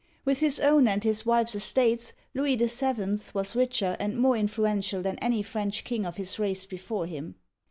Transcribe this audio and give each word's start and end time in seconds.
With 0.25 0.39
his 0.39 0.59
own 0.59 0.87
and 0.87 1.03
his 1.03 1.27
wife's 1.27 1.53
estates, 1.53 2.13
Louis 2.33 2.55
VII. 2.55 3.19
was 3.35 3.55
richer 3.55 3.95
and 3.99 4.17
more 4.17 4.35
influential 4.35 5.03
than 5.03 5.19
any 5.19 5.43
French 5.43 5.83
king 5.83 6.07
of 6.07 6.15
his 6.17 6.39
race 6.39 6.65
before 6.65 7.05
him. 7.05 7.35